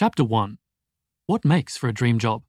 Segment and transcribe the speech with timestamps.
[0.00, 0.58] Chapter 1
[1.26, 2.44] What Makes for a Dream Job?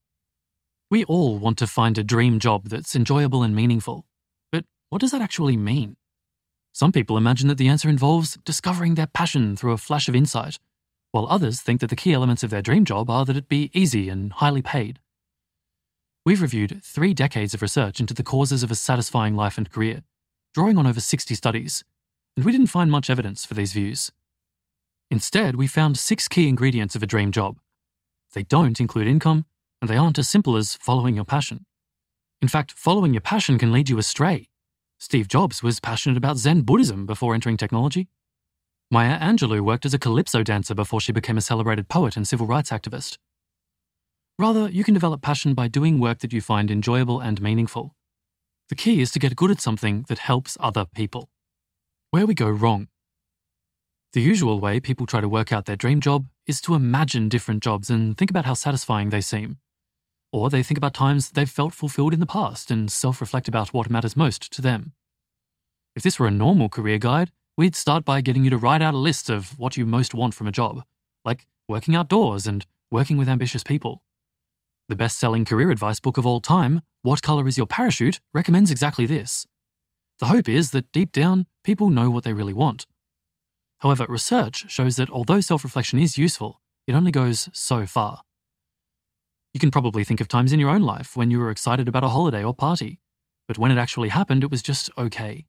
[0.92, 4.06] We all want to find a dream job that's enjoyable and meaningful.
[4.52, 5.96] But what does that actually mean?
[6.74, 10.60] Some people imagine that the answer involves discovering their passion through a flash of insight,
[11.10, 13.72] while others think that the key elements of their dream job are that it be
[13.74, 15.00] easy and highly paid.
[16.28, 20.04] We've reviewed three decades of research into the causes of a satisfying life and career,
[20.54, 21.84] drawing on over 60 studies,
[22.38, 24.12] and we didn't find much evidence for these views.
[25.12, 27.58] Instead, we found six key ingredients of a dream job.
[28.34, 29.46] They don't include income,
[29.82, 31.66] and they aren't as simple as following your passion.
[32.42, 34.50] In fact, following your passion can lead you astray.
[35.00, 38.08] Steve Jobs was passionate about Zen Buddhism before entering technology.
[38.92, 42.48] Maya Angelou worked as a calypso dancer before she became a celebrated poet and civil
[42.48, 43.18] rights activist.
[44.38, 47.96] Rather, you can develop passion by doing work that you find enjoyable and meaningful.
[48.70, 51.30] The key is to get good at something that helps other people.
[52.12, 52.88] Where we go wrong.
[54.14, 57.62] The usual way people try to work out their dream job is to imagine different
[57.62, 59.58] jobs and think about how satisfying they seem.
[60.32, 63.72] Or they think about times they've felt fulfilled in the past and self reflect about
[63.72, 64.94] what matters most to them.
[65.96, 68.96] If this were a normal career guide, we'd start by getting you to write out
[68.96, 70.84] a list of what you most want from a job,
[71.24, 74.02] like working outdoors and working with ambitious people.
[74.88, 78.72] The best selling career advice book of all time, What Color is Your Parachute, recommends
[78.72, 79.46] exactly this.
[80.18, 82.88] The hope is that deep down, people know what they really want.
[83.80, 88.24] However, research shows that although self reflection is useful, it only goes so far.
[89.54, 92.04] You can probably think of times in your own life when you were excited about
[92.04, 93.00] a holiday or party,
[93.48, 95.46] but when it actually happened, it was just okay.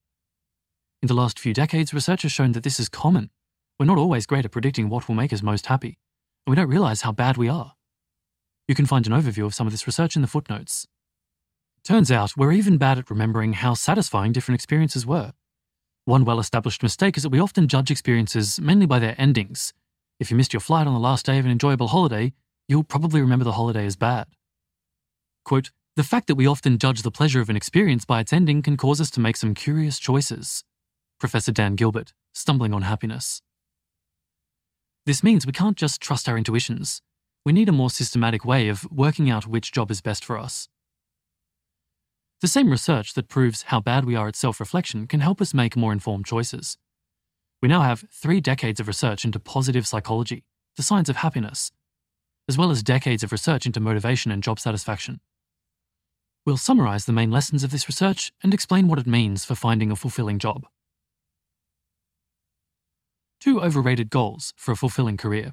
[1.02, 3.30] In the last few decades, research has shown that this is common.
[3.78, 5.98] We're not always great at predicting what will make us most happy,
[6.46, 7.74] and we don't realize how bad we are.
[8.68, 10.86] You can find an overview of some of this research in the footnotes.
[11.82, 15.32] Turns out we're even bad at remembering how satisfying different experiences were.
[16.04, 19.72] One well established mistake is that we often judge experiences mainly by their endings.
[20.18, 22.32] If you missed your flight on the last day of an enjoyable holiday,
[22.68, 24.26] you'll probably remember the holiday as bad.
[25.44, 28.62] Quote, the fact that we often judge the pleasure of an experience by its ending
[28.62, 30.64] can cause us to make some curious choices.
[31.18, 33.42] Professor Dan Gilbert, Stumbling on Happiness.
[35.04, 37.02] This means we can't just trust our intuitions.
[37.44, 40.68] We need a more systematic way of working out which job is best for us.
[42.40, 45.52] The same research that proves how bad we are at self reflection can help us
[45.52, 46.78] make more informed choices.
[47.60, 50.44] We now have three decades of research into positive psychology,
[50.76, 51.70] the science of happiness,
[52.48, 55.20] as well as decades of research into motivation and job satisfaction.
[56.46, 59.90] We'll summarise the main lessons of this research and explain what it means for finding
[59.90, 60.66] a fulfilling job.
[63.38, 65.52] Two overrated goals for a fulfilling career.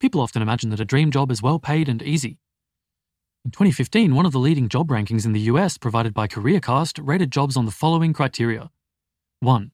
[0.00, 2.38] People often imagine that a dream job is well paid and easy.
[3.44, 7.32] In 2015, one of the leading job rankings in the US provided by CareerCast rated
[7.32, 8.70] jobs on the following criteria
[9.40, 9.72] 1.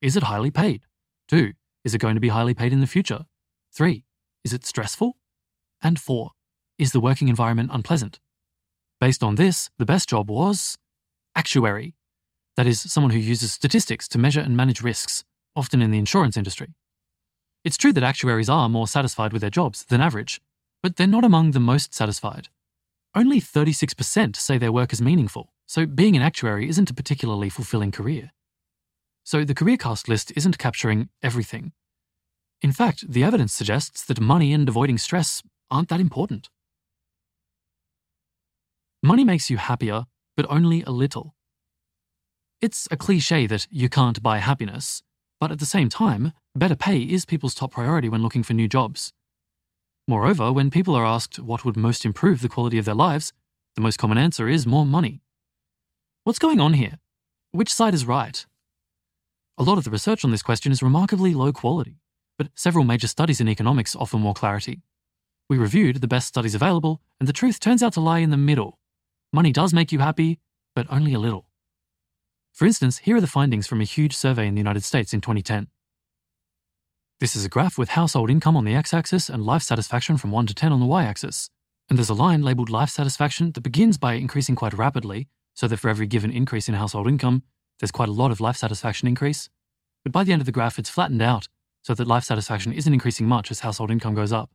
[0.00, 0.82] Is it highly paid?
[1.26, 1.52] 2.
[1.84, 3.26] Is it going to be highly paid in the future?
[3.74, 4.04] 3.
[4.44, 5.16] Is it stressful?
[5.82, 6.30] And 4.
[6.78, 8.20] Is the working environment unpleasant?
[9.00, 10.78] Based on this, the best job was
[11.34, 11.96] actuary.
[12.56, 15.24] That is, someone who uses statistics to measure and manage risks,
[15.56, 16.76] often in the insurance industry.
[17.64, 20.40] It's true that actuaries are more satisfied with their jobs than average,
[20.84, 22.48] but they're not among the most satisfied.
[23.14, 27.90] Only 36% say their work is meaningful, so being an actuary isn't a particularly fulfilling
[27.90, 28.32] career.
[29.24, 31.72] So the career CareerCast list isn't capturing everything.
[32.62, 36.48] In fact, the evidence suggests that money and avoiding stress aren't that important.
[39.02, 41.34] Money makes you happier, but only a little.
[42.60, 45.02] It's a cliche that you can't buy happiness,
[45.40, 48.68] but at the same time, better pay is people's top priority when looking for new
[48.68, 49.12] jobs.
[50.08, 53.34] Moreover, when people are asked what would most improve the quality of their lives,
[53.76, 55.20] the most common answer is more money.
[56.24, 56.98] What's going on here?
[57.50, 58.46] Which side is right?
[59.58, 62.00] A lot of the research on this question is remarkably low quality,
[62.38, 64.80] but several major studies in economics offer more clarity.
[65.50, 68.38] We reviewed the best studies available, and the truth turns out to lie in the
[68.38, 68.78] middle.
[69.30, 70.40] Money does make you happy,
[70.74, 71.50] but only a little.
[72.54, 75.20] For instance, here are the findings from a huge survey in the United States in
[75.20, 75.66] 2010.
[77.20, 80.30] This is a graph with household income on the x axis and life satisfaction from
[80.30, 81.50] 1 to 10 on the y axis.
[81.88, 85.78] And there's a line labeled life satisfaction that begins by increasing quite rapidly, so that
[85.78, 87.42] for every given increase in household income,
[87.80, 89.48] there's quite a lot of life satisfaction increase.
[90.04, 91.48] But by the end of the graph, it's flattened out,
[91.82, 94.50] so that life satisfaction isn't increasing much as household income goes up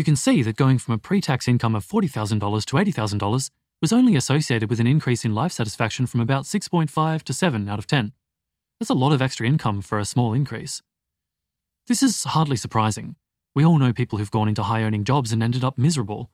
[0.00, 3.50] you can see that going from a pre tax income of $40,000 to $80,000
[3.82, 7.78] was only associated with an increase in life satisfaction from about 6.5 to 7 out
[7.78, 8.12] of 10.
[8.78, 10.80] That's a lot of extra income for a small increase.
[11.86, 13.16] This is hardly surprising.
[13.54, 16.30] We all know people who've gone into high earning jobs and ended up miserable.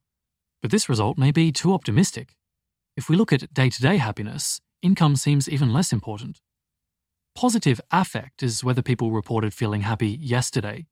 [0.62, 2.36] But this result may be too optimistic.
[2.96, 6.40] If we look at day to day happiness, income seems even less important.
[7.34, 10.86] Positive affect is whether people reported feeling happy yesterday,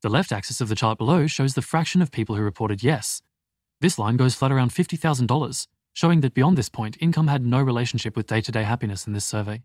[0.00, 3.20] The left axis of the chart below shows the fraction of people who reported yes.
[3.80, 8.16] This line goes flat around $50,000, showing that beyond this point, income had no relationship
[8.16, 9.62] with day to day happiness in this survey.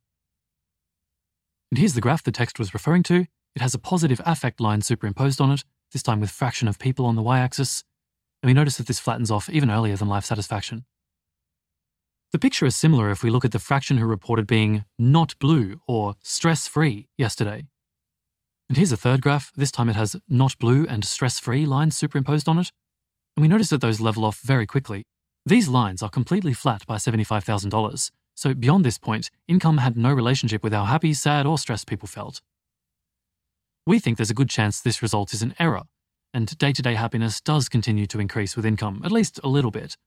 [1.72, 3.28] And here's the graph the text was referring to.
[3.56, 7.06] It has a positive affect line superimposed on it, this time with fraction of people
[7.06, 7.84] on the y axis,
[8.42, 10.86] and we notice that this flattens off even earlier than life satisfaction.
[12.34, 15.80] The picture is similar if we look at the fraction who reported being not blue
[15.88, 17.68] or stress free yesterday.
[18.68, 19.52] And here's a third graph.
[19.56, 22.72] This time it has not blue and stress free lines superimposed on it.
[23.38, 25.04] And we notice that those level off very quickly.
[25.46, 28.12] These lines are completely flat by $75,000.
[28.34, 32.08] So beyond this point, income had no relationship with how happy, sad, or stressed people
[32.08, 32.42] felt.
[33.86, 35.84] We think there's a good chance this result is an error,
[36.34, 39.72] and day to day happiness does continue to increase with income, at least a little
[39.72, 39.98] bit.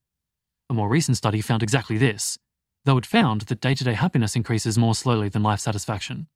[0.67, 2.39] A more recent study found exactly this,
[2.85, 6.27] though it found that day to day happiness increases more slowly than life satisfaction.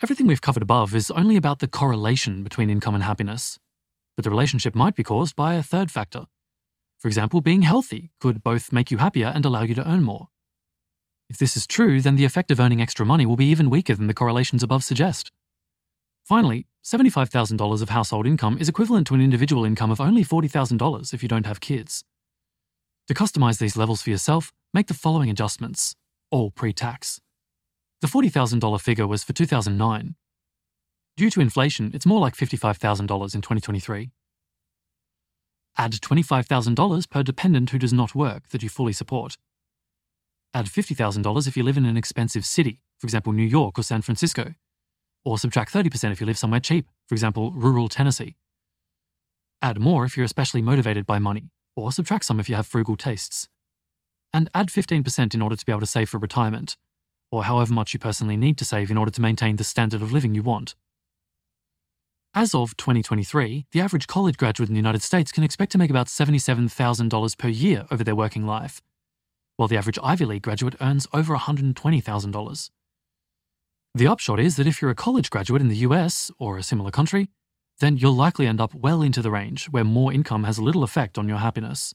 [0.00, 3.58] Everything we've covered above is only about the correlation between income and happiness,
[4.16, 6.26] but the relationship might be caused by a third factor.
[7.00, 10.28] For example, being healthy could both make you happier and allow you to earn more.
[11.28, 13.96] If this is true, then the effect of earning extra money will be even weaker
[13.96, 15.32] than the correlations above suggest.
[16.24, 21.22] Finally, $75,000 of household income is equivalent to an individual income of only $40,000 if
[21.22, 22.02] you don't have kids.
[23.08, 25.94] To customize these levels for yourself, make the following adjustments,
[26.30, 27.20] all pre tax.
[28.00, 30.14] The $40,000 figure was for 2009.
[31.16, 34.10] Due to inflation, it's more like $55,000 in 2023.
[35.76, 39.36] Add $25,000 per dependent who does not work that you fully support.
[40.54, 44.02] Add $50,000 if you live in an expensive city, for example, New York or San
[44.02, 44.54] Francisco.
[45.24, 48.36] Or subtract 30% if you live somewhere cheap, for example, rural Tennessee.
[49.62, 52.96] Add more if you're especially motivated by money, or subtract some if you have frugal
[52.96, 53.48] tastes.
[54.32, 56.76] And add 15% in order to be able to save for retirement,
[57.30, 60.12] or however much you personally need to save in order to maintain the standard of
[60.12, 60.74] living you want.
[62.34, 65.90] As of 2023, the average college graduate in the United States can expect to make
[65.90, 68.82] about $77,000 per year over their working life,
[69.56, 72.70] while the average Ivy League graduate earns over $120,000.
[73.96, 76.90] The upshot is that if you're a college graduate in the US or a similar
[76.90, 77.28] country,
[77.78, 81.16] then you'll likely end up well into the range where more income has little effect
[81.16, 81.94] on your happiness.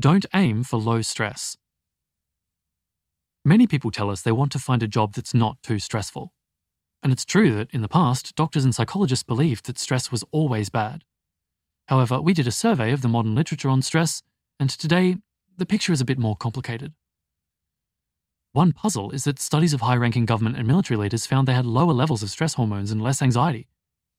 [0.00, 1.58] Don't aim for low stress.
[3.44, 6.32] Many people tell us they want to find a job that's not too stressful.
[7.02, 10.70] And it's true that in the past, doctors and psychologists believed that stress was always
[10.70, 11.04] bad.
[11.88, 14.22] However, we did a survey of the modern literature on stress,
[14.58, 15.16] and today
[15.58, 16.94] the picture is a bit more complicated.
[18.54, 21.64] One puzzle is that studies of high ranking government and military leaders found they had
[21.64, 23.66] lower levels of stress hormones and less anxiety,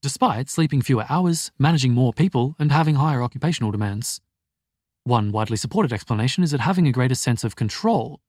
[0.01, 4.21] despite sleeping fewer hours, managing more people, and having higher occupational demands.
[5.03, 8.21] One widely supported explanation is that having a greater sense of control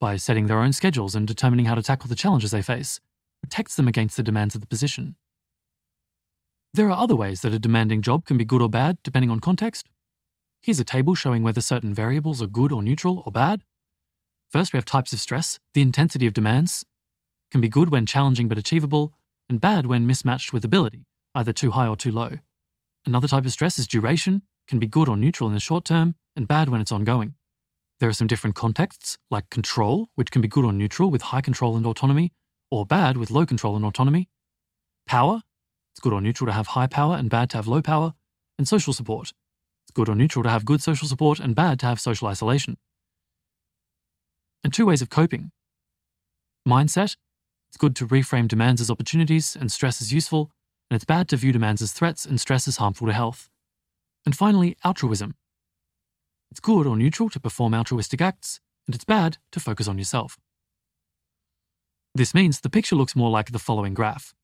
[0.00, 2.98] by setting their own schedules and determining how to tackle the challenges they face
[3.42, 5.16] protects them against the demands of the position.
[6.72, 9.40] There are other ways that a demanding job can be good or bad depending on
[9.40, 9.90] context.
[10.62, 13.62] Here's a table showing whether certain variables are good or neutral or bad.
[14.50, 16.84] First, we have types of stress, the intensity of demands,
[17.52, 19.14] can be good when challenging but achievable,
[19.48, 21.06] and bad when mismatched with ability
[21.36, 22.38] either too high or too low.
[23.06, 26.16] Another type of stress is duration, can be good or neutral in the short term,
[26.34, 27.34] and bad when it's ongoing.
[28.00, 31.40] There are some different contexts, like control, which can be good or neutral with high
[31.40, 32.32] control and autonomy,
[32.68, 34.28] or bad with low control and autonomy.
[35.06, 35.42] Power,
[35.92, 38.14] it's good or neutral to have high power and bad to have low power.
[38.58, 39.32] And social support,
[39.84, 42.76] it's good or neutral to have good social support and bad to have social isolation.
[44.62, 45.52] And two ways of coping.
[46.68, 47.16] Mindset,
[47.68, 50.50] it's good to reframe demands as opportunities and stress as useful,
[50.90, 53.48] and it's bad to view demands as threats and stress as harmful to health.
[54.26, 55.34] And finally, altruism.
[56.50, 60.36] It's good or neutral to perform altruistic acts, and it's bad to focus on yourself.
[62.14, 64.34] This means the picture looks more like the following graph.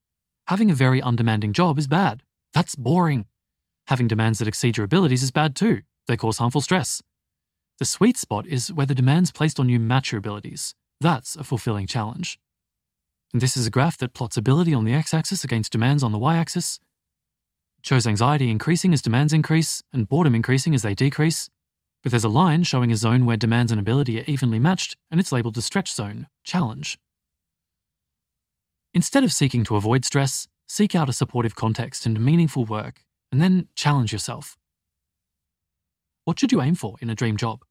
[0.47, 2.23] Having a very undemanding job is bad.
[2.55, 3.27] That's boring.
[3.89, 5.83] Having demands that exceed your abilities is bad too.
[6.07, 7.03] They cause harmful stress.
[7.79, 10.75] The sweet spot is where the demands placed on you match your abilities.
[11.01, 12.39] That's a fulfilling challenge.
[13.35, 16.11] And this is a graph that plots ability on the x axis against demands on
[16.11, 16.81] the y axis.
[17.79, 21.51] It shows anxiety increasing as demands increase and boredom increasing as they decrease.
[22.03, 25.21] But there's a line showing a zone where demands and ability are evenly matched, and
[25.21, 26.99] it's labeled the stretch zone, challenge.
[28.95, 33.43] Instead of seeking to avoid stress, seek out a supportive context and meaningful work, and
[33.43, 34.57] then challenge yourself.
[36.25, 37.66] What should you aim for in a dream job?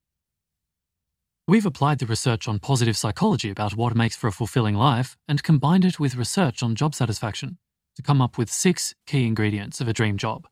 [1.48, 5.44] We've applied the research on positive psychology about what makes for a fulfilling life and
[5.44, 7.60] combined it with research on job satisfaction
[7.98, 10.48] to come up with six key ingredients of a dream job.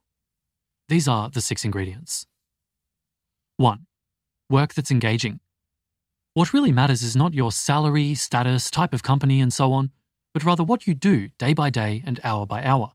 [0.89, 2.27] These are the six ingredients.
[3.57, 3.87] 1.
[4.51, 5.39] Work that's engaging.
[6.35, 9.89] What really matters is not your salary, status, type of company, and so on,
[10.31, 12.91] but rather what you do day by day and hour by hour.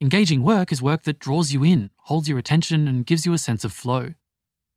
[0.00, 3.38] Engaging work is work that draws you in, holds your attention, and gives you a
[3.38, 4.14] sense of flow.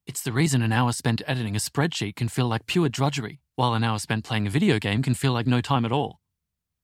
[0.07, 3.73] It's the reason an hour spent editing a spreadsheet can feel like pure drudgery, while
[3.73, 6.19] an hour spent playing a video game can feel like no time at all.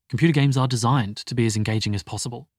[0.10, 2.50] Computer games are designed to be as engaging as possible.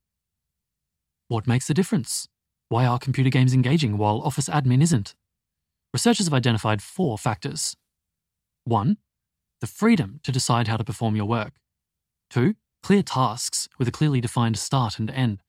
[1.26, 2.28] What makes the difference?
[2.69, 5.16] Why are computer games engaging while Office admin isn't?
[5.92, 7.76] Researchers have identified four factors.
[8.64, 8.99] 1.
[9.61, 11.54] The freedom to decide how to perform your work.
[12.31, 12.54] 2.
[12.85, 15.42] Clear tasks with a clearly defined start and end.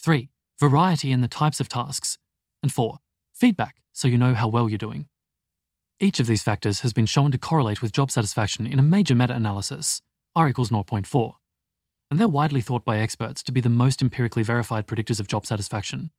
[0.00, 0.30] 3.
[0.60, 2.16] Variety in the types of tasks.
[2.62, 2.98] And 4.
[3.36, 5.08] Feedback so you know how well you're doing.
[6.00, 9.14] Each of these factors has been shown to correlate with job satisfaction in a major
[9.14, 10.00] meta analysis,
[10.34, 11.34] R equals 0.4,
[12.10, 15.44] and they're widely thought by experts to be the most empirically verified predictors of job
[15.44, 16.12] satisfaction.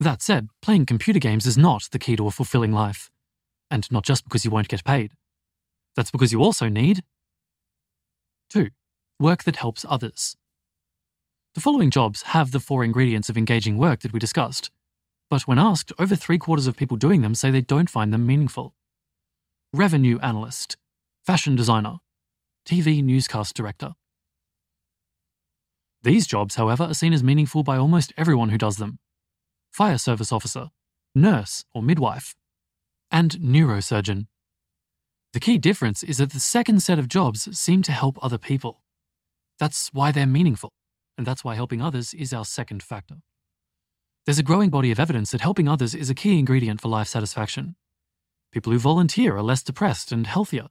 [0.00, 3.10] That said, playing computer games is not the key to a fulfilling life,
[3.70, 5.12] and not just because you won't get paid.
[5.96, 7.02] That's because you also need
[8.48, 8.70] 2.
[9.20, 10.34] Work that helps others.
[11.54, 14.70] The following jobs have the four ingredients of engaging work that we discussed,
[15.32, 18.26] but when asked, over three quarters of people doing them say they don't find them
[18.26, 18.74] meaningful.
[19.72, 20.76] Revenue analyst,
[21.24, 22.00] fashion designer,
[22.68, 23.92] TV newscast director.
[26.02, 28.98] These jobs, however, are seen as meaningful by almost everyone who does them
[29.70, 30.68] fire service officer,
[31.14, 32.34] nurse or midwife,
[33.10, 34.26] and neurosurgeon.
[35.32, 38.82] The key difference is that the second set of jobs seem to help other people.
[39.58, 40.74] That's why they're meaningful
[41.16, 43.22] and that's why helping others is our second factor.
[44.24, 47.08] There's a growing body of evidence that helping others is a key ingredient for life
[47.08, 47.74] satisfaction.
[48.52, 50.68] People who volunteer are less depressed and healthier.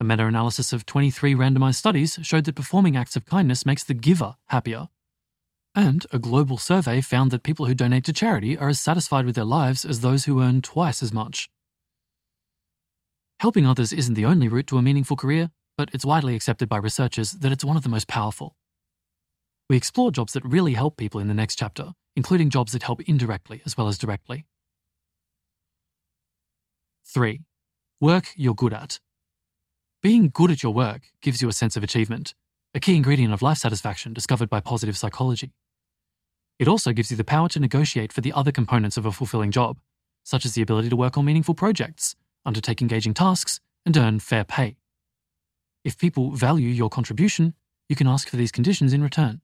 [0.00, 3.94] A meta analysis of 23 randomized studies showed that performing acts of kindness makes the
[3.94, 4.88] giver happier.
[5.74, 9.34] And a global survey found that people who donate to charity are as satisfied with
[9.34, 11.48] their lives as those who earn twice as much.
[13.40, 16.76] Helping others isn't the only route to a meaningful career, but it's widely accepted by
[16.76, 18.56] researchers that it's one of the most powerful.
[19.70, 23.00] We explore jobs that really help people in the next chapter, including jobs that help
[23.02, 24.44] indirectly as well as directly.
[27.06, 27.42] 3.
[28.00, 28.98] Work you're good at.
[30.02, 32.34] Being good at your work gives you a sense of achievement,
[32.74, 35.52] a key ingredient of life satisfaction discovered by positive psychology.
[36.58, 39.52] It also gives you the power to negotiate for the other components of a fulfilling
[39.52, 39.78] job,
[40.24, 44.42] such as the ability to work on meaningful projects, undertake engaging tasks, and earn fair
[44.42, 44.76] pay.
[45.84, 47.54] If people value your contribution,
[47.88, 49.40] you can ask for these conditions in return.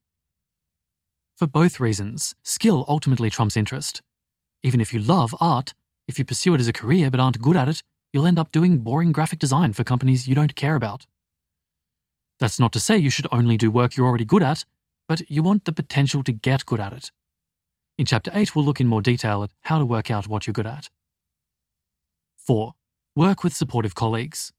[1.36, 4.02] For both reasons, skill ultimately trumps interest.
[4.62, 5.74] Even if you love art,
[6.06, 8.52] if you pursue it as a career but aren't good at it, you'll end up
[8.52, 11.06] doing boring graphic design for companies you don't care about.
[12.38, 14.64] That's not to say you should only do work you're already good at,
[15.08, 17.10] but you want the potential to get good at it.
[17.98, 20.54] In Chapter 8, we'll look in more detail at how to work out what you're
[20.54, 20.88] good at.
[22.36, 22.74] 4.
[23.16, 24.52] Work with supportive colleagues.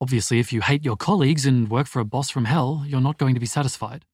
[0.00, 3.18] Obviously, if you hate your colleagues and work for a boss from hell, you're not
[3.18, 4.06] going to be satisfied.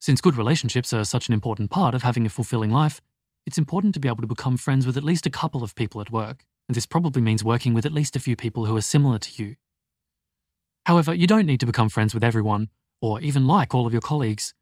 [0.00, 3.02] Since good relationships are such an important part of having a fulfilling life,
[3.44, 6.00] it's important to be able to become friends with at least a couple of people
[6.00, 8.82] at work, and this probably means working with at least a few people who are
[8.82, 9.56] similar to you.
[10.86, 12.70] However, you don't need to become friends with everyone,
[13.02, 14.54] or even like all of your colleagues.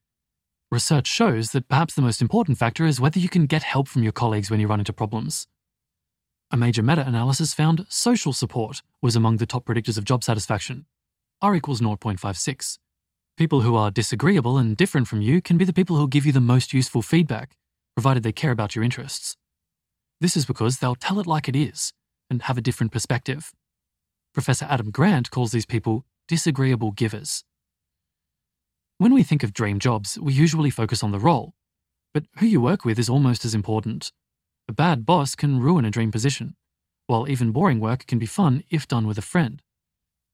[0.72, 4.02] Research shows that perhaps the most important factor is whether you can get help from
[4.02, 5.46] your colleagues when you run into problems.
[6.50, 10.86] A major meta analysis found social support was among the top predictors of job satisfaction,
[11.40, 12.78] R equals 0.56.
[13.38, 16.32] People who are disagreeable and different from you can be the people who'll give you
[16.32, 17.56] the most useful feedback,
[17.94, 19.36] provided they care about your interests.
[20.20, 21.92] This is because they'll tell it like it is
[22.28, 23.52] and have a different perspective.
[24.34, 27.44] Professor Adam Grant calls these people disagreeable givers.
[28.96, 31.54] When we think of dream jobs, we usually focus on the role,
[32.12, 34.10] but who you work with is almost as important.
[34.68, 36.56] A bad boss can ruin a dream position,
[37.06, 39.62] while even boring work can be fun if done with a friend.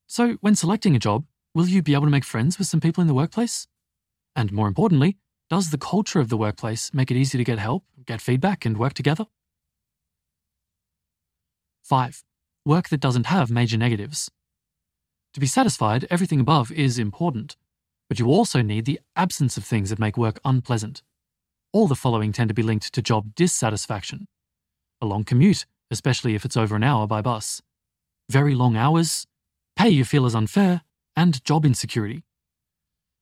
[0.07, 3.01] So, when selecting a job, Will you be able to make friends with some people
[3.01, 3.69] in the workplace?
[4.35, 5.19] And more importantly,
[5.49, 8.77] does the culture of the workplace make it easy to get help, get feedback, and
[8.77, 9.27] work together?
[11.85, 12.25] 5.
[12.65, 14.33] Work that doesn't have major negatives.
[15.35, 17.57] To be satisfied, everything above is important,
[18.09, 21.03] but you also need the absence of things that make work unpleasant.
[21.73, 24.27] All the following tend to be linked to job dissatisfaction.
[25.01, 27.63] A long commute, especially if it's over an hour by bus.
[28.29, 29.27] Very long hours,
[29.77, 30.83] pay you feel is unfair,
[31.17, 32.25] and job insecurity.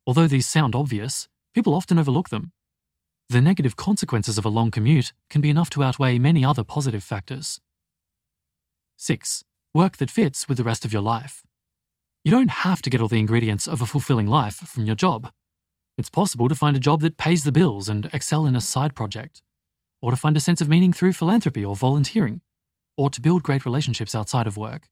[0.06, 2.52] Although these sound obvious, people often overlook them.
[3.28, 7.02] The negative consequences of a long commute can be enough to outweigh many other positive
[7.02, 7.60] factors.
[8.96, 9.44] 6.
[9.74, 11.42] Work that fits with the rest of your life.
[12.24, 15.32] You don't have to get all the ingredients of a fulfilling life from your job.
[15.98, 18.94] It's possible to find a job that pays the bills and excel in a side
[18.94, 19.42] project,
[20.00, 22.40] or to find a sense of meaning through philanthropy or volunteering,
[22.96, 24.88] or to build great relationships outside of work.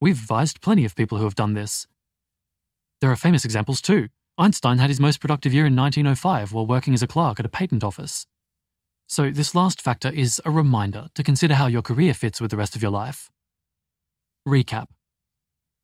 [0.00, 1.86] We've advised plenty of people who have done this.
[3.00, 4.08] There are famous examples too.
[4.36, 7.48] Einstein had his most productive year in 1905 while working as a clerk at a
[7.48, 8.26] patent office.
[9.08, 12.56] So, this last factor is a reminder to consider how your career fits with the
[12.56, 13.30] rest of your life.
[14.46, 14.86] Recap.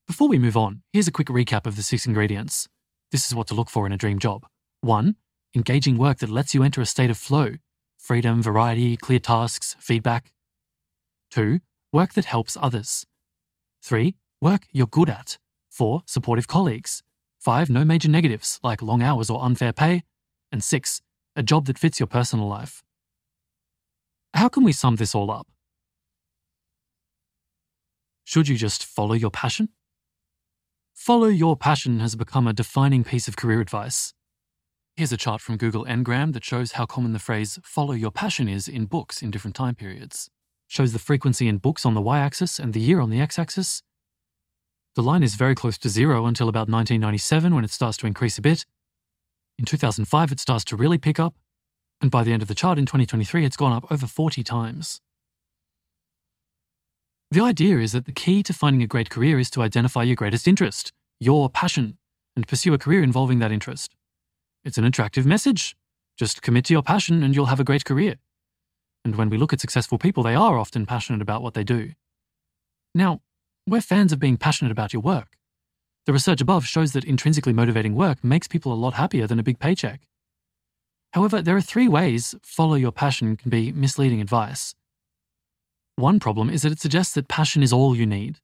[0.06, 2.68] Before we move on, here's a quick recap of the six ingredients.
[3.10, 4.46] This is what to look for in a dream job.
[4.82, 5.16] 1.
[5.56, 7.54] Engaging work that lets you enter a state of flow
[7.98, 10.34] freedom, variety, clear tasks, feedback.
[11.30, 11.60] 2.
[11.90, 13.06] Work that helps others.
[13.84, 14.14] 3.
[14.40, 15.38] Work you're good at.
[15.70, 16.02] 4.
[16.06, 17.02] Supportive colleagues.
[17.40, 17.68] 5.
[17.68, 20.02] No major negatives like long hours or unfair pay.
[20.50, 21.02] And 6.
[21.36, 22.82] A job that fits your personal life.
[24.32, 25.46] How can we sum this all up?
[28.24, 29.68] Should you just follow your passion?
[30.94, 34.14] Follow your passion has become a defining piece of career advice.
[34.96, 38.48] Here's a chart from Google Ngram that shows how common the phrase follow your passion
[38.48, 40.30] is in books in different time periods.
[40.74, 43.38] Shows the frequency in books on the y axis and the year on the x
[43.38, 43.84] axis.
[44.96, 48.38] The line is very close to zero until about 1997 when it starts to increase
[48.38, 48.66] a bit.
[49.56, 51.36] In 2005, it starts to really pick up.
[52.00, 55.00] And by the end of the chart in 2023, it's gone up over 40 times.
[57.30, 60.16] The idea is that the key to finding a great career is to identify your
[60.16, 61.98] greatest interest, your passion,
[62.34, 63.94] and pursue a career involving that interest.
[64.64, 65.76] It's an attractive message.
[66.18, 68.16] Just commit to your passion and you'll have a great career.
[69.04, 71.92] And when we look at successful people, they are often passionate about what they do.
[72.94, 73.20] Now,
[73.66, 75.36] we're fans of being passionate about your work.
[76.06, 79.42] The research above shows that intrinsically motivating work makes people a lot happier than a
[79.42, 80.02] big paycheck.
[81.12, 84.74] However, there are three ways follow your passion can be misleading advice.
[85.96, 88.38] One problem is that it suggests that passion is all you need.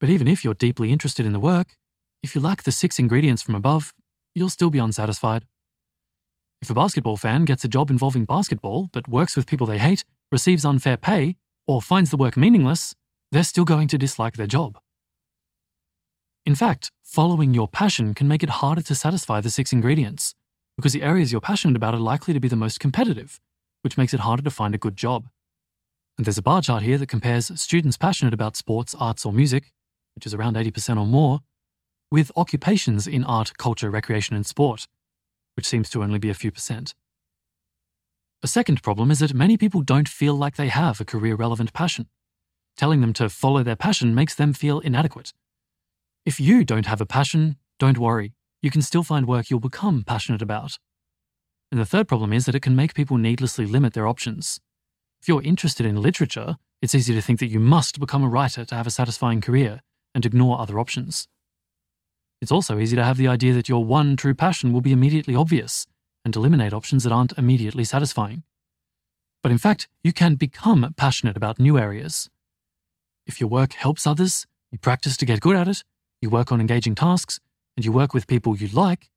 [0.00, 1.76] But even if you're deeply interested in the work,
[2.22, 3.94] if you lack the six ingredients from above,
[4.34, 5.44] you'll still be unsatisfied.
[6.66, 10.04] If a basketball fan gets a job involving basketball but works with people they hate,
[10.32, 12.96] receives unfair pay, or finds the work meaningless,
[13.30, 14.76] they're still going to dislike their job.
[16.44, 20.34] In fact, following your passion can make it harder to satisfy the six ingredients,
[20.76, 23.38] because the areas you're passionate about are likely to be the most competitive,
[23.82, 25.28] which makes it harder to find a good job.
[26.18, 29.70] And there's a bar chart here that compares students passionate about sports, arts, or music,
[30.16, 31.42] which is around 80% or more,
[32.10, 34.88] with occupations in art, culture, recreation, and sport,
[35.56, 36.94] which seems to only be a few percent.
[38.42, 41.72] A second problem is that many people don't feel like they have a career relevant
[41.72, 42.06] passion.
[42.76, 45.32] Telling them to follow their passion makes them feel inadequate.
[46.26, 50.04] If you don't have a passion, don't worry, you can still find work you'll become
[50.04, 50.78] passionate about.
[51.70, 54.60] And the third problem is that it can make people needlessly limit their options.
[55.20, 58.64] If you're interested in literature, it's easy to think that you must become a writer
[58.64, 59.80] to have a satisfying career
[60.14, 61.26] and ignore other options.
[62.40, 65.34] It's also easy to have the idea that your one true passion will be immediately
[65.34, 65.86] obvious
[66.24, 68.42] and eliminate options that aren't immediately satisfying.
[69.42, 72.28] But in fact, you can become passionate about new areas.
[73.26, 75.82] If your work helps others, you practice to get good at it,
[76.20, 77.40] you work on engaging tasks,
[77.76, 79.08] and you work with people you like,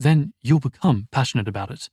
[0.00, 1.90] then you'll become passionate about it.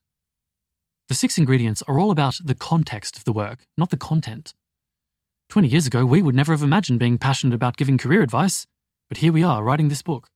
[1.10, 4.54] The six ingredients are all about the context of the work, not the content.
[5.50, 8.66] 20 years ago, we would never have imagined being passionate about giving career advice,
[9.10, 10.30] but here we are writing this book.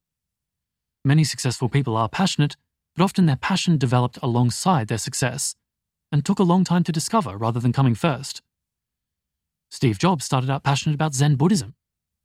[1.07, 2.57] Many successful people are passionate,
[2.95, 5.55] but often their passion developed alongside their success
[6.11, 8.41] and took a long time to discover rather than coming first.
[9.69, 11.75] Steve Jobs started out passionate about Zen Buddhism.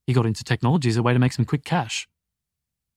[0.07, 2.09] He got into technology as a way to make some quick cash.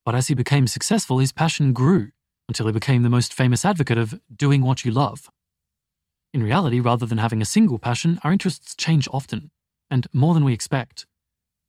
[0.05, 2.11] But as he became successful, his passion grew
[2.47, 5.29] until he became the most famous advocate of doing what you love.
[6.33, 9.51] In reality, rather than having a single passion, our interests change often,
[9.91, 11.07] and more than we expect.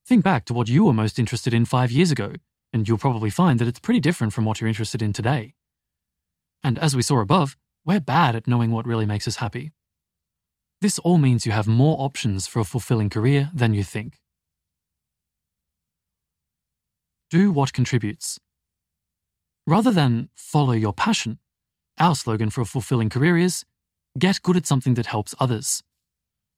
[0.07, 2.35] Think back to what you were most interested in five years ago
[2.75, 5.55] and you'll probably find that it's pretty different from what you're interested in today.
[6.65, 7.57] And as we saw above,
[7.87, 9.71] we're bad at knowing what really makes us happy.
[10.81, 14.19] This all means you have more options for a fulfilling career than you think.
[17.31, 18.41] Do what contributes.
[19.69, 21.39] Rather than follow your passion,
[21.99, 23.65] our slogan for a fulfilling career is
[24.19, 25.85] get good at something that helps others.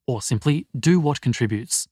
[0.07, 1.89] Or simply, do what contributes.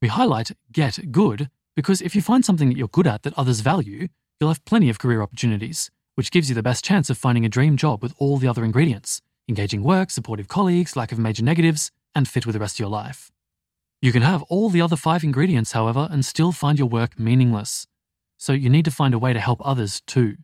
[0.00, 3.60] We highlight get good because if you find something that you're good at that others
[3.60, 4.08] value,
[4.38, 7.48] you'll have plenty of career opportunities, which gives you the best chance of finding a
[7.48, 11.90] dream job with all the other ingredients engaging work, supportive colleagues, lack of major negatives,
[12.14, 13.30] and fit with the rest of your life.
[14.00, 17.86] You can have all the other five ingredients, however, and still find your work meaningless.
[18.38, 20.36] So you need to find a way to help others too.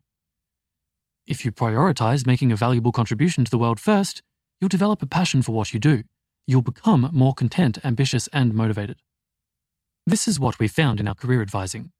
[1.26, 4.22] If you prioritize making a valuable contribution to the world first,
[4.60, 6.02] you'll develop a passion for what you do.
[6.46, 8.98] You'll become more content, ambitious, and motivated.
[10.08, 11.92] This is what we found in our career advising.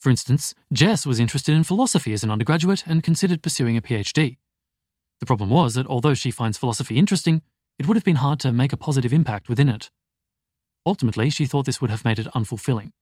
[0.00, 4.38] For instance, Jess was interested in philosophy as an undergraduate and considered pursuing a PhD.
[5.20, 7.42] The problem was that although she finds philosophy interesting,
[7.78, 9.90] it would have been hard to make a positive impact within it.
[10.86, 12.92] Ultimately, she thought this would have made it unfulfilling.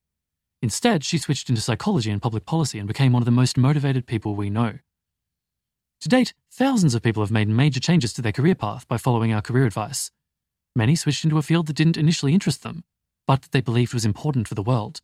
[0.61, 4.09] Instead, she switched into psychology and public policy and became one of the most motivated
[4.09, 4.81] people we know.
[6.01, 9.33] To date, thousands of people have made major changes to their career path by following
[9.33, 10.11] our career advice.
[10.75, 12.83] Many switched into a field that didn't initially interest them,
[13.27, 15.01] but that they believed was important for the world.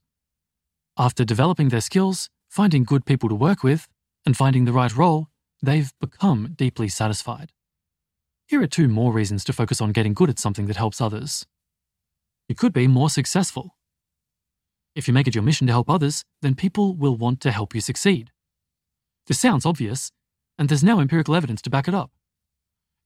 [0.96, 3.88] After developing their skills, finding good people to work with,
[4.24, 5.28] and finding the right role,
[5.62, 7.52] they've become deeply satisfied.
[8.46, 11.46] Here are two more reasons to focus on getting good at something that helps others.
[12.48, 13.76] You could be more successful.
[14.94, 17.74] If you make it your mission to help others, then people will want to help
[17.74, 18.30] you succeed.
[19.26, 20.12] This sounds obvious,
[20.58, 22.10] and there's now empirical evidence to back it up.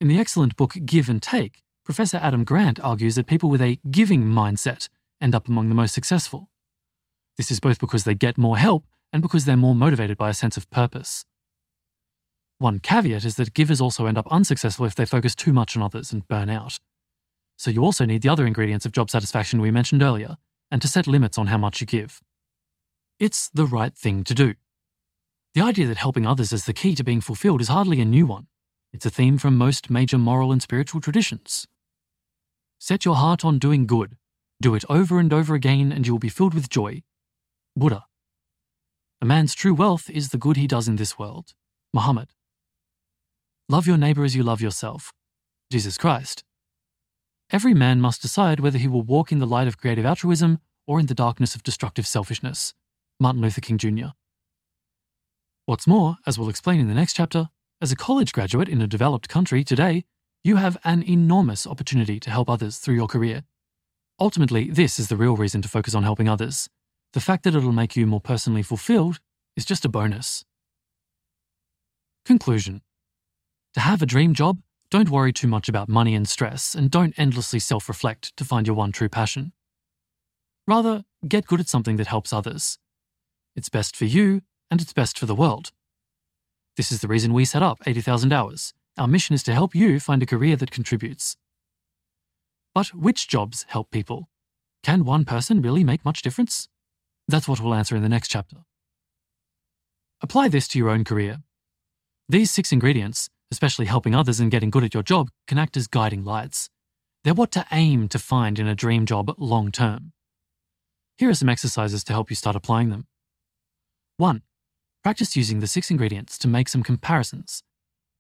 [0.00, 3.79] In the excellent book Give and Take, Professor Adam Grant argues that people with a
[3.90, 4.88] giving mindset
[5.20, 6.50] end up among the most successful.
[7.37, 10.35] This is both because they get more help and because they're more motivated by a
[10.35, 11.24] sense of purpose.
[12.59, 15.83] One caveat is that givers also end up unsuccessful if they focus too much on
[15.83, 16.79] others and burn out.
[17.57, 20.37] So you also need the other ingredients of job satisfaction we mentioned earlier,
[20.70, 22.20] and to set limits on how much you give.
[23.18, 24.55] It's the right thing to do.
[25.55, 28.26] The idea that helping others is the key to being fulfilled is hardly a new
[28.26, 28.46] one.
[28.92, 31.66] It's a theme from most major moral and spiritual traditions.
[32.79, 34.16] Set your heart on doing good.
[34.60, 37.02] Do it over and over again, and you will be filled with joy.
[37.76, 38.04] Buddha.
[39.20, 41.52] A man's true wealth is the good he does in this world.
[41.92, 42.30] Muhammad.
[43.68, 45.12] Love your neighbor as you love yourself.
[45.70, 46.44] Jesus Christ.
[47.50, 51.00] Every man must decide whether he will walk in the light of creative altruism or
[51.00, 52.74] in the darkness of destructive selfishness.
[53.20, 54.08] Martin Luther King Jr.
[55.64, 57.48] What's more, as we'll explain in the next chapter,
[57.80, 60.04] as a college graduate in a developed country today,
[60.44, 63.42] you have an enormous opportunity to help others through your career.
[64.18, 66.70] Ultimately, this is the real reason to focus on helping others.
[67.12, 69.20] The fact that it'll make you more personally fulfilled
[69.57, 70.44] is just a bonus.
[72.24, 72.81] Conclusion
[73.74, 77.18] To have a dream job, don't worry too much about money and stress, and don't
[77.18, 79.52] endlessly self reflect to find your one true passion.
[80.66, 82.79] Rather, get good at something that helps others.
[83.55, 85.72] It's best for you, and it's best for the world.
[86.76, 88.72] This is the reason we set up 80,000 Hours.
[88.98, 91.37] Our mission is to help you find a career that contributes.
[92.76, 94.28] But which jobs help people?
[94.82, 96.68] Can one person really make much difference?
[97.26, 98.58] That's what we'll answer in the next chapter.
[100.20, 101.38] Apply this to your own career.
[102.28, 105.86] These six ingredients, especially helping others and getting good at your job, can act as
[105.86, 106.68] guiding lights.
[107.24, 110.12] They're what to aim to find in a dream job long term.
[111.16, 113.06] Here are some exercises to help you start applying them.
[114.18, 114.42] 1.
[115.02, 117.62] Practice using the six ingredients to make some comparisons.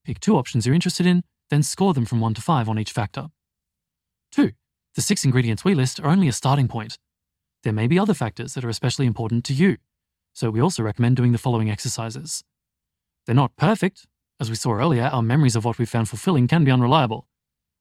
[0.06, 2.92] Pick two options you're interested in, then score them from 1 to 5 on each
[2.92, 3.26] factor.
[4.36, 4.52] 2.
[4.94, 6.98] The six ingredients we list are only a starting point.
[7.62, 9.78] There may be other factors that are especially important to you,
[10.34, 12.44] so we also recommend doing the following exercises.
[13.24, 14.06] They're not perfect.
[14.38, 17.26] As we saw earlier, our memories of what we've found fulfilling can be unreliable.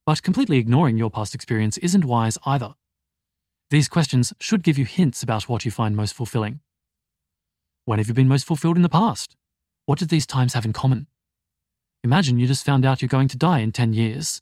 [0.06, 2.76] But completely ignoring your past experience isn't wise either.
[3.70, 6.62] These questions should give you hints about what you find most fulfilling.
[7.84, 9.36] When have you been most fulfilled in the past?
[9.88, 11.08] What did these times have in common?
[12.02, 14.42] Imagine you just found out you're going to die in 10 years.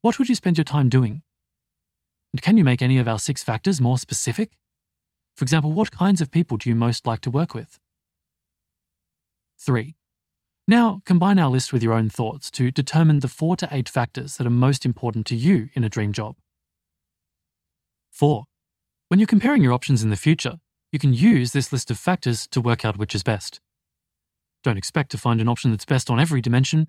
[0.00, 1.22] What would you spend your time doing?
[2.32, 4.56] And can you make any of our six factors more specific?
[5.36, 7.78] For example, what kinds of people do you most like to work with?
[9.58, 9.94] 3.
[10.66, 14.36] Now, combine our list with your own thoughts to determine the four to eight factors
[14.36, 16.36] that are most important to you in a dream job.
[18.12, 18.44] 4.
[19.08, 20.58] When you're comparing your options in the future,
[20.92, 23.60] you can use this list of factors to work out which is best.
[24.62, 26.86] Don't expect to find an option that's best on every dimension,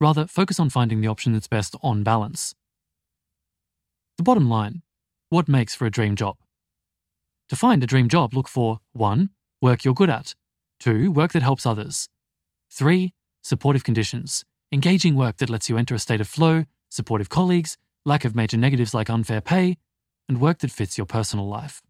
[0.00, 2.54] rather, focus on finding the option that's best on balance.
[4.18, 4.82] The bottom line
[5.30, 6.36] what makes for a dream job?
[7.48, 9.30] To find a dream job, look for 1.
[9.62, 10.34] Work you're good at,
[10.80, 11.10] 2.
[11.10, 12.10] Work that helps others,
[12.70, 13.14] 3.
[13.42, 18.26] Supportive conditions, engaging work that lets you enter a state of flow, supportive colleagues, lack
[18.26, 19.78] of major negatives like unfair pay,
[20.28, 21.80] and work that fits your personal life.